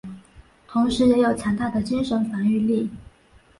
[0.67, 2.89] 同时也有强大的精神防御力。